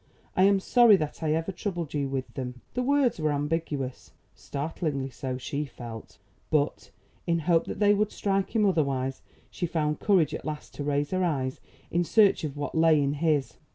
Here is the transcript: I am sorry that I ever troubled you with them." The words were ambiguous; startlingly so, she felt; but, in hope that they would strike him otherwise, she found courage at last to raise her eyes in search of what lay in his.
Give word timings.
I 0.35 0.45
am 0.45 0.59
sorry 0.59 0.95
that 0.95 1.21
I 1.21 1.33
ever 1.35 1.51
troubled 1.51 1.93
you 1.93 2.07
with 2.09 2.33
them." 2.33 2.61
The 2.73 2.81
words 2.81 3.19
were 3.19 3.31
ambiguous; 3.31 4.13
startlingly 4.33 5.11
so, 5.11 5.37
she 5.37 5.63
felt; 5.65 6.17
but, 6.49 6.89
in 7.27 7.37
hope 7.45 7.65
that 7.65 7.77
they 7.77 7.93
would 7.93 8.11
strike 8.11 8.55
him 8.55 8.65
otherwise, 8.65 9.21
she 9.51 9.67
found 9.67 9.99
courage 9.99 10.33
at 10.33 10.43
last 10.43 10.73
to 10.73 10.83
raise 10.83 11.11
her 11.11 11.23
eyes 11.23 11.61
in 11.91 12.03
search 12.03 12.43
of 12.43 12.57
what 12.57 12.73
lay 12.73 12.99
in 12.99 13.13
his. 13.21 13.57